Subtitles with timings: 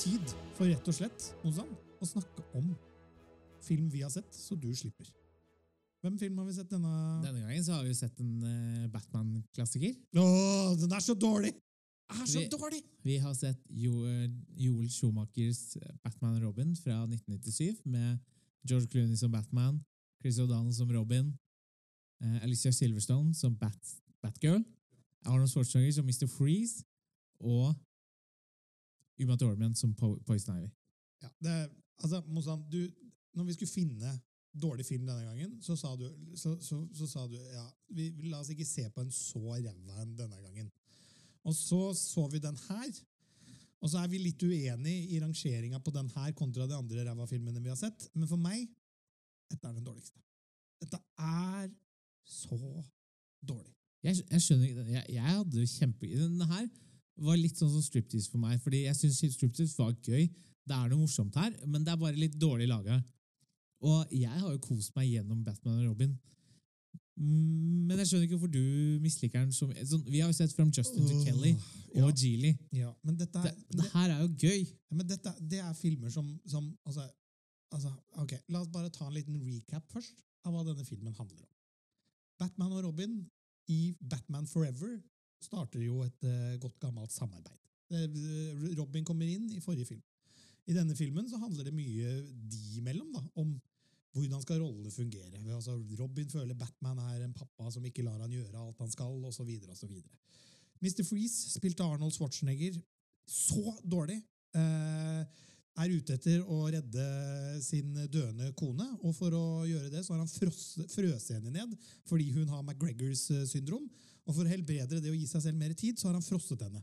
[0.00, 2.70] tid for rett og slett Ozan, å snakke om
[3.64, 5.08] film vi har sett, så du slipper.
[6.00, 9.98] Hvem film har vi sett denne Denne gangen så har vi sett en uh, Batman-klassiker.
[10.16, 11.52] Åh, den er så dårlig!
[12.10, 12.80] Den er så Vi- dårlig!
[13.04, 14.30] Vi har sett jo, eh,
[14.60, 18.18] Joel Schumachers Batman og Robin fra 1997 med
[18.64, 19.78] George Clooney som Batman,
[20.20, 21.30] Chris O'Donnell som Robin,
[22.24, 23.94] uh, Alicia Silverstone som Bat
[24.24, 24.64] Batgirl,
[25.26, 26.26] Arnold Schwarzenegger som Mr.
[26.28, 26.84] Freeze
[27.40, 27.74] og
[29.24, 30.70] Uma Thurman som po Poison Ivy.
[31.22, 31.54] Ja, det,
[31.98, 32.80] altså, Mozan, du,
[33.36, 34.14] når vi skulle finne
[34.50, 38.40] dårlig film denne gangen, så sa du, så, så, så sa du ja, vi, la
[38.40, 40.70] oss ikke se på en så ræva en denne gangen.
[41.46, 42.90] Og så så vi den her,
[43.80, 47.28] og så er vi litt uenig i rangeringa på den her kontra de andre ræva
[47.30, 48.66] filmene vi har sett, men for meg,
[49.50, 50.20] dette er den dårligste.
[50.80, 51.70] Dette er
[52.24, 52.58] så
[53.42, 53.72] dårlig.
[54.02, 54.84] Jeg, jeg skjønner ikke.
[54.94, 56.08] Jeg, jeg hadde kjempe...
[56.08, 56.68] Denne her
[57.24, 60.26] var litt sånn som striptease for meg, fordi jeg syns striptease var gøy.
[60.66, 63.00] Det er noe morsomt her, men det er bare litt dårlig laga.
[63.86, 66.12] Og jeg har jo kost meg gjennom Batman og Robin.
[67.20, 69.52] Men jeg skjønner ikke hvorfor du misliker den.
[69.52, 72.04] Som, sånn, vi har jo sett From Justin to Kelly Kelly ja.
[72.06, 72.52] og Geely.
[72.76, 74.62] Ja, men dette Det, er, det her er jo gøy.
[74.64, 77.04] Ja, men dette, det er filmer som, som altså,
[77.76, 81.44] altså, ok, La oss bare ta en liten recap først av hva denne filmen handler
[81.44, 81.50] om.
[82.40, 83.18] Batman og Robin
[83.68, 84.96] i Batman Forever
[85.44, 87.58] starter jo et eh, godt gammelt samarbeid.
[87.90, 90.04] Eh, Robin kommer inn i forrige film.
[90.70, 92.14] I denne filmen så handler det mye
[92.52, 93.56] de imellom da, om
[94.14, 95.42] hvordan skal rollene fungere.
[95.54, 99.20] Altså, Robin føler Batman er en pappa som ikke lar han gjøre alt han skal,
[99.26, 99.50] osv.
[100.80, 101.04] Mr.
[101.06, 102.78] Freeze spilte Arnold Schwarzenegger
[103.30, 104.18] så dårlig.
[104.56, 105.22] Eh,
[105.78, 107.04] er ute etter å redde
[107.62, 111.74] sin døende kone, og for å gjøre det så har han frøst henne ned
[112.08, 113.86] fordi hun har McGregors eh, syndrom.
[114.26, 116.60] Og for å helbrede det og gi seg selv mer tid, så har han frosset
[116.62, 116.82] henne.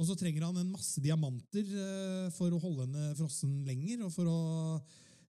[0.00, 4.14] Og så trenger han en masse diamanter eh, for å holde henne frossen lenger, og
[4.14, 4.38] for å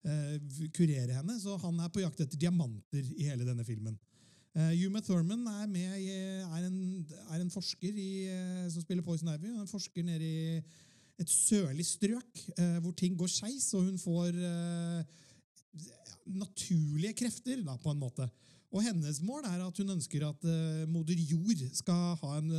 [0.07, 0.37] eh,
[0.73, 1.35] kurere henne.
[1.41, 3.97] Så han er på jakt etter diamanter i hele denne filmen.
[4.51, 8.09] Uh, Uma Thurman er, med, er, en, er en forsker i,
[8.67, 9.47] som spiller Poison Ivy.
[9.55, 10.57] En forsker nede i
[11.21, 15.19] et sørlig strøk eh, hvor ting går skeis, og hun får eh,
[16.31, 18.27] naturlige krefter, da, på en måte.
[18.71, 22.51] Og hennes mål er at hun ønsker at eh, moder jord skal ha, en,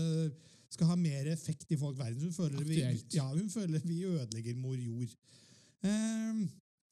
[0.73, 2.23] skal ha mer effekt i folk verden.
[2.29, 2.83] Hun føler, vi,
[3.15, 5.15] ja, hun føler vi ødelegger mor jord.
[5.83, 6.43] Eh,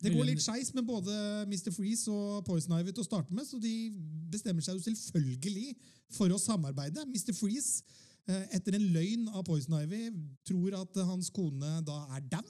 [0.00, 1.14] det går litt skeis med både
[1.48, 1.68] Mr.
[1.74, 3.90] Freeze og Poison Ivy til å starte med, så de
[4.32, 5.74] bestemmer seg jo selvfølgelig
[6.16, 7.04] for å samarbeide.
[7.10, 7.34] Mr.
[7.36, 7.84] Freeze,
[8.56, 10.10] etter en løgn av Poison Ivy,
[10.48, 12.44] tror at hans kone da er dau,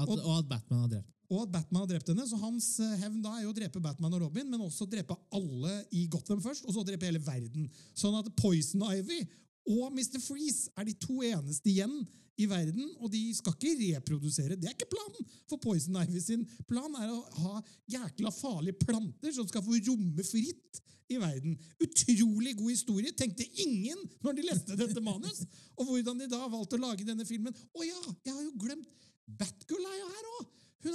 [0.00, 1.10] Og- og at Batman har drept.
[1.30, 2.26] og at Batman har drept henne.
[2.26, 5.16] Så hans eh, hevn da er jo å drepe Batman og Robin, men også drepe
[5.32, 7.68] alle i Gotham først, og så drepe hele verden.
[7.94, 9.20] Sånn at Poison Ivy
[9.68, 10.18] og Mr.
[10.20, 12.06] Freeze er de to eneste igjen
[12.40, 14.56] i verden, og de skal ikke reprodusere.
[14.56, 19.32] Det er ikke planen for Poison Ivy sin plan er å ha jækla farlige planter
[19.36, 21.56] som skal få romme fritt i verden.
[21.82, 25.42] Utrolig god historie, tenkte ingen når de leste dette manus.
[25.76, 27.54] Og hvordan de da har valgt å lage denne filmen.
[27.54, 28.88] Å ja, jeg har jo glemt
[29.38, 30.46] Batgirl er jo her òg!
[30.80, 30.94] Hun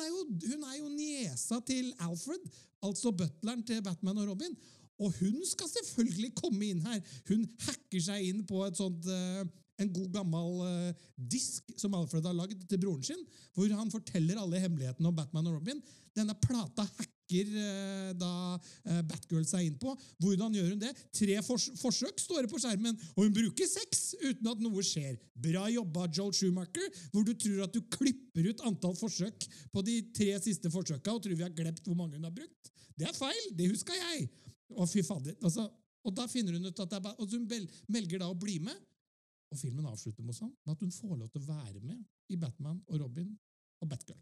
[0.50, 2.42] hun er jo niesa til Alfred,
[2.84, 4.56] altså butleren til Batman og Robin.
[5.00, 7.02] Og hun skal selvfølgelig komme inn her.
[7.30, 9.44] Hun hacker seg inn på et sånt eh,
[9.82, 13.22] en god gammel uh, disk som Alfred har lagd til broren sin,
[13.56, 15.82] hvor han forteller alle hemmelighetene om Batman og Robin.
[16.16, 19.92] Denne plata hacker uh, da uh, Batgirl seg inn på.
[20.24, 20.94] Hvordan gjør hun det?
[21.16, 25.20] Tre fors forsøk står det på skjermen, og hun bruker seks uten at noe skjer.
[25.48, 30.00] Bra jobba, Joel Schumacher, hvor du tror at du klipper ut antall forsøk på de
[30.16, 32.72] tre siste forsøka og tror vi har glemt hvor mange hun har brukt.
[32.96, 33.48] Det er feil!
[33.58, 34.30] Det huska jeg!
[34.76, 35.36] Å, fy fader.
[35.44, 35.68] Altså,
[36.06, 37.48] og da finner hun ut at det er og hun
[37.92, 38.78] melger da å bli med.
[39.56, 42.02] Og filmen avslutter med, sånn, med at hun får lov til å være med
[42.34, 43.30] i Batman og Robin
[43.82, 44.20] og Batgirl.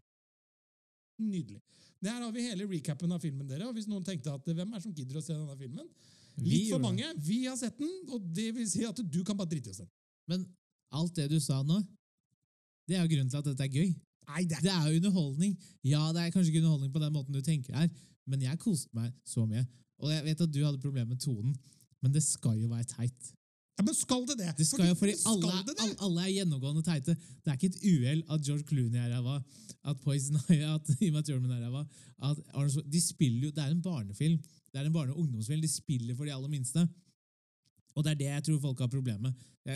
[1.24, 1.60] Nydelig.
[2.02, 3.66] Der har vi hele recapen av filmen, dere.
[3.66, 5.86] Og hvis noen tenkte at hvem er som gidder å se denne filmen?
[6.42, 7.06] Litt for mange.
[7.22, 9.76] Vi har sett den, og det vil si at du kan bare drite i å
[9.76, 9.92] se den.
[10.30, 10.46] Men
[10.94, 11.80] alt det du sa nå,
[12.88, 13.94] det er jo grunnen til at dette er gøy.
[14.30, 15.54] Nei, det er Det er jo underholdning.
[15.86, 17.90] Ja, det er kanskje ikke underholdning på den måten du tenker her,
[18.26, 19.64] men jeg koste meg så mye.
[20.02, 21.54] Og jeg vet at du hadde problemer med tonen,
[22.02, 23.32] men det skal jo være teit.
[23.78, 24.50] Ja, Men skal det det?
[24.58, 25.96] Det skal jo, fordi skal alle, det det?
[26.06, 27.14] alle, er gjennomgående teite.
[27.42, 29.38] Det er ikke et uhell at George Clooney er ræva,
[29.84, 31.82] at Poison Eye, at Ima Thurman er ræva.
[32.92, 34.38] De spiller jo, Det er en barnefilm.
[34.72, 35.62] Det er en barne- og ungdomsfilm.
[35.62, 36.86] De spiller for de aller minste.
[37.94, 39.32] Og det er det jeg tror folk har problemer med.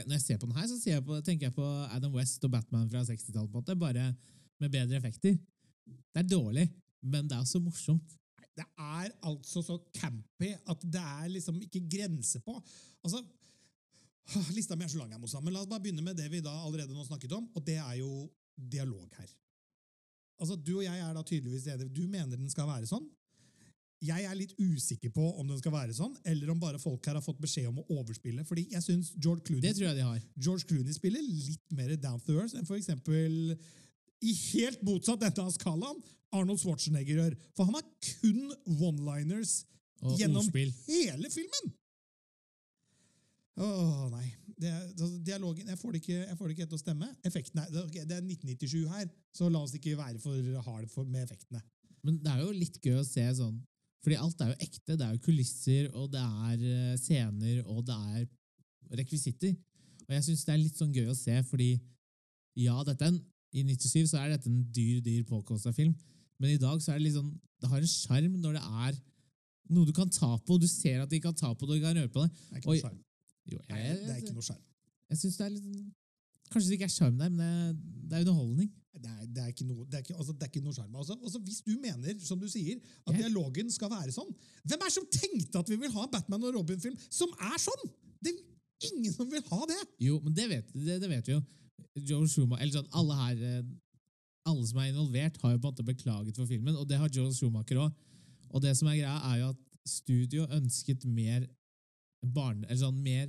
[0.06, 2.44] Når jeg ser på den her, så ser jeg på, tenker jeg på Adam West
[2.44, 4.14] og Batman fra 60-tallet, på en måte, bare
[4.60, 5.36] med bedre effekter.
[5.86, 6.66] Det er dårlig,
[7.02, 8.16] men det er også morsomt.
[8.58, 12.56] Det er altså så campy at det er liksom ikke grenser på.
[13.04, 13.22] Altså,
[14.56, 16.42] Lista mi er så lang, her, Mozart, men la oss bare begynne med det vi
[16.44, 18.10] da allerede nå snakket om, og det er jo
[18.58, 19.30] dialog her.
[20.40, 21.88] altså, Du og jeg er da tydeligvis enige.
[21.94, 23.06] Du mener den skal være sånn.
[24.04, 27.16] Jeg er litt usikker på om den skal være sånn, eller om bare folk her
[27.18, 28.44] har fått beskjed om å overspille.
[28.46, 30.20] Fordi jeg synes George Clooney, Det tror jeg de har.
[30.38, 33.56] George Clooney spiller litt mer down to earth enn for eksempel
[34.22, 35.98] i helt motsatt ende av skalaen
[36.34, 37.34] Arnold Schwarzenegger gjør.
[37.56, 39.64] For han har kun one-liners
[40.18, 40.70] gjennom ordspill.
[40.86, 41.74] hele filmen!
[43.58, 44.26] Åh, nei.
[44.58, 44.70] Det,
[45.26, 47.08] dialogen Jeg får det ikke, jeg får det ikke til å stemme.
[47.26, 50.62] Effekten er, det er- ok, det er 1997 her, så la oss ikke være for
[50.66, 51.62] hard for, med effektene.
[52.02, 53.58] Men det er jo litt gøy å se sånn
[53.98, 54.94] Fordi alt er jo ekte.
[54.96, 58.28] Det er jo kulisser, og det er eh, scener, og det er
[59.00, 59.56] rekvisitter.
[60.06, 61.72] Og jeg syns det er litt sånn gøy å se, fordi
[62.56, 63.18] ja, dette er en,
[63.52, 65.96] i 97 så er dette en dyr, dyr påkosta film,
[66.38, 68.98] men i dag så er det litt sånn Det har en sjarm når det er
[69.74, 71.86] noe du kan ta på, og du ser at de kan ta på det og
[71.88, 72.30] kan røre på det.
[72.62, 72.98] Det er
[73.48, 74.64] Jo, Nei, jeg, det er ikke noe skjerm.
[75.12, 75.88] jeg syns det er litt sånn
[76.48, 78.68] Kanskje det ikke er sjarm der, men det det er underholdning.
[78.98, 80.94] Det er, det er ikke noe, det er ikke, altså, det er ikke noe skjerm.
[80.96, 84.30] Altså, altså, hvis du mener, som du sier, at Jeg- dialogen skal være sånn
[84.64, 87.58] Hvem er det som tenkte at vi vil ha en Batman og Robin-film som er
[87.60, 87.84] sånn?!
[88.24, 89.78] Det er ingen som vil ha det!
[90.06, 91.42] Jo, men det vet, det, det vet vi jo.
[92.00, 93.62] Joe Schumacher, eller sånn, alle her eh,
[94.48, 97.12] Alle som er involvert, har jo på en måte beklaget for filmen, og det har
[97.12, 97.92] Joel Schumacher òg.
[98.48, 101.44] Og det som er greia, er jo at studio ønsket mer
[102.22, 102.66] barne...
[102.66, 103.28] Eller sånn mer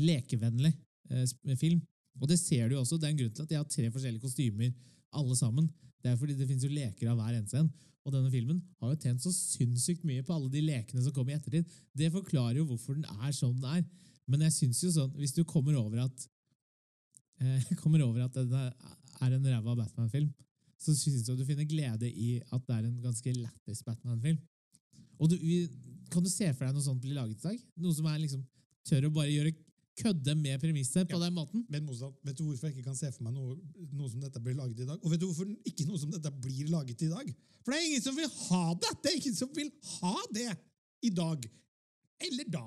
[0.00, 0.72] lekevennlig
[1.10, 1.80] eh, film.
[2.20, 2.98] Og det ser du jo også.
[2.98, 4.72] Det er en grunn til at de har tre forskjellige kostymer,
[5.16, 5.68] alle sammen.
[6.02, 7.70] Det er fordi det finnes jo leker av hver eneste en.
[8.06, 11.28] Og denne filmen har jo tjent så sinnssykt mye på alle de lekene som kom
[11.30, 11.66] i ettertid.
[11.96, 13.84] Det forklarer jo hvorfor den er som den er.
[14.30, 16.26] Men jeg syns jo sånn, hvis du kommer over at
[17.42, 20.30] eh, kommer over at det er en ræva Batman-film,
[20.78, 24.38] så syns jeg du finner glede i at det er en ganske lættis Batman-film.
[25.18, 25.68] Og du, vi-
[26.10, 27.62] kan du se for deg noe sånt blir laget i dag?
[27.82, 28.42] Noe som er liksom
[28.86, 29.52] tør å bare gjøre
[29.96, 31.22] kødde med premisset på Ja.
[31.24, 31.64] den måten?
[31.72, 33.56] Men motsatt, vet du hvorfor jeg ikke kan se for meg noe,
[33.96, 34.98] noe som dette blir laget i dag?
[35.02, 37.30] Og vet du hvorfor ikke noe som dette blir laget i dag?
[37.64, 38.90] For det er ingen som vil ha det!
[39.02, 39.70] Det er ingen som vil
[40.00, 40.50] ha det
[41.02, 41.48] i dag.
[42.28, 42.66] Eller da.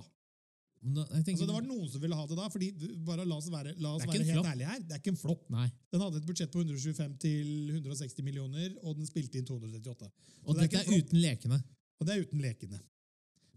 [0.81, 2.69] Nå, Altså, det var noen som ville ha det da, fordi
[3.03, 4.45] bare la oss være, la oss være helt flopp.
[4.47, 4.79] ærlige her.
[4.79, 5.41] Det er ikke en flopp.
[5.91, 10.09] Den hadde et budsjett på 125 til 160 millioner, og den spilte inn 238.
[10.45, 11.59] Og det er er uten lekene.
[11.99, 12.79] Og det er uten lekene.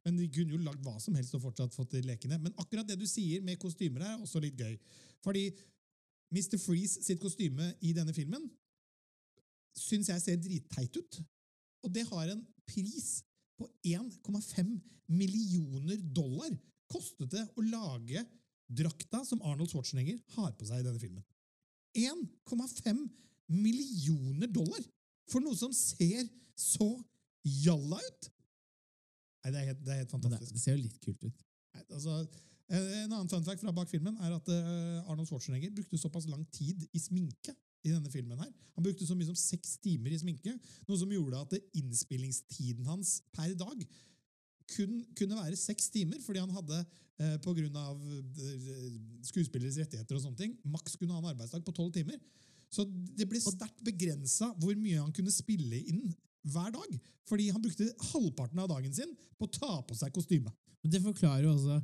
[0.06, 2.38] Men de kunne jo lagd hva som helst og fortsatt fått til lekene.
[2.42, 4.74] Men akkurat det du sier med kostymer, er også litt gøy.
[5.22, 5.46] Fordi
[6.32, 6.58] Mr.
[6.58, 8.48] Freeze sitt kostyme i denne filmen
[9.78, 11.20] syns jeg ser dritteit ut.
[11.86, 13.22] Og det har en pris
[13.58, 14.72] på 1,5
[15.12, 16.52] millioner dollar.
[16.92, 18.24] Kostet det å lage
[18.72, 21.24] drakta som Arnold Schwarzenegger har på seg i denne filmen.
[21.96, 23.02] 1,5
[23.52, 24.84] millioner dollar
[25.28, 26.24] for noe som ser
[26.58, 26.88] så
[27.44, 28.30] jalla ut!
[29.42, 30.52] Nei, det er helt, det er helt fantastisk.
[30.52, 31.44] det, det ser jo litt kult ut.
[31.74, 32.20] Nei, altså,
[32.72, 36.28] en en annen fun fact fra bak filmen er at eh, Arnold Schwarzenegger brukte såpass
[36.30, 38.38] lang tid i sminke i denne filmen.
[38.38, 38.52] her.
[38.76, 40.54] Han brukte så mye som seks timer i sminke,
[40.86, 43.84] noe som gjorde at innspillingstiden hans per dag
[44.72, 46.78] kun kunne være seks timer, fordi han hadde,
[47.18, 47.34] eh,
[47.76, 48.94] av eh,
[49.26, 52.20] skuespilleres rettigheter og sånne ting, maks kunne ha en arbeidsdag på tolv timer.
[52.72, 56.06] Så det ble sterkt begrensa hvor mye han kunne spille inn
[56.50, 56.94] hver dag.
[57.28, 60.50] Fordi han brukte halvparten av dagen sin på å ta på seg kostyme.
[60.82, 61.78] Men det forklarer jo også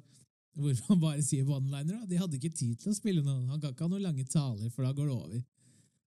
[0.59, 2.03] hvorfor han bare sier one-liner.
[2.11, 3.47] De hadde ikke tid til å spille noen.
[3.53, 5.45] Han kan ikke ha noen lange taler, for da går det over.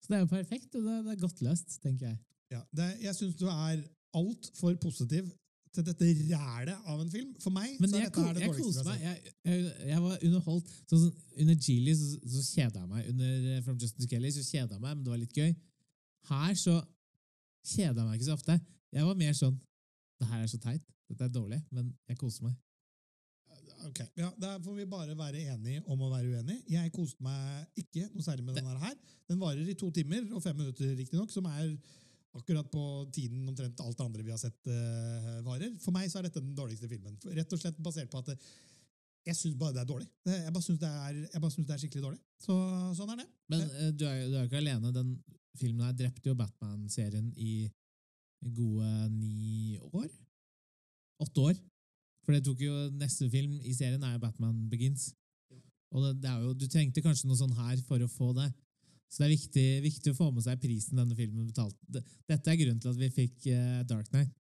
[0.04, 2.20] Så det er jo perfekt, og det, er godt løst, tenker jeg.
[2.54, 3.82] Ja, det, jeg syns du er
[4.16, 5.32] altfor positiv
[5.76, 7.32] til dette rælet av en film.
[7.44, 8.98] For meg Men så er dette her det dårligste.
[9.02, 10.76] Jeg, jeg, jeg var underholdt.
[10.92, 11.08] Sånn,
[11.42, 13.10] under Geely så, så kjeda jeg meg.
[13.12, 15.56] Under eh, From Justin Kelly så kjeda jeg meg, men det var litt gøy.
[16.30, 16.78] Her så
[17.66, 18.60] kjeda meg ikke så ofte.
[18.96, 19.58] Jeg var mer sånn
[20.16, 20.84] Det her er så teit.
[21.10, 22.56] Dette er dårlig, men jeg koser meg.
[23.86, 26.64] Ok, ja, Da får vi bare være enige om å være uenige.
[26.72, 28.96] Jeg koste meg ikke noe særlig med denne her.
[29.30, 31.76] Den varer i to timer og fem minutter, riktignok, som er
[32.36, 32.84] akkurat på
[33.16, 35.76] tiden omtrent alt det andre vi har sett uh, varer.
[35.84, 37.20] For meg så er dette den dårligste filmen.
[37.38, 38.40] Rett og slett basert på at det,
[39.26, 40.10] jeg syns bare det er dårlig.
[40.28, 40.92] Jeg bare syns det,
[41.32, 42.20] det er skikkelig dårlig.
[42.42, 42.58] Så
[42.98, 43.30] sånn er det.
[43.54, 44.94] Men uh, du er, du er ikke alene.
[44.96, 45.16] Den
[45.60, 47.66] filmen her drepte jo Batman-serien i
[48.56, 50.10] gode ni år?
[51.24, 51.62] Åtte år.
[52.26, 55.12] For det tok jo neste film i serien er jo Batman Begins.
[55.94, 58.50] Og det, det er jo, du trengte kanskje noe sånn her for å få det.
[59.12, 62.02] Så det er viktig, viktig å få med seg prisen denne filmen betalte.
[62.28, 64.34] Dette er grunnen til at vi fikk eh, Dark Knight.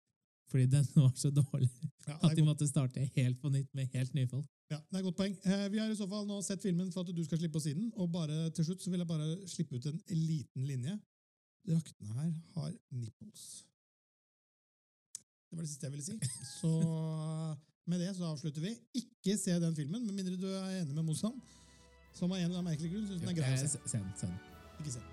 [0.53, 1.71] Fordi den var så dårlig
[2.07, 4.47] Ja, at de måtte starte helt på nytt med helt nye folk.
[4.71, 5.35] ja, det er et godt poeng.
[5.49, 7.63] Eh, vi har i så fall nå sett filmen for at du skal slippe på
[7.65, 7.91] siden.
[7.97, 10.99] Og bare til slutt så vil jeg bare slippe ut en liten linje.
[11.69, 13.43] Draktene her har nipples.
[15.49, 16.17] Det var det siste jeg ville si.
[16.61, 16.71] Så
[17.87, 18.73] med det så avslutter vi.
[18.99, 21.35] Ikke se den filmen, med mindre du er enig med Mozan,
[22.15, 23.83] som av en eller annen merkelig grunn syns den er grei å Eh, se.
[23.95, 24.55] Send, send.
[24.81, 25.11] Ikke se den.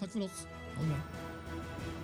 [0.00, 0.44] Takk for oss.
[0.76, 1.99] Ha det bra.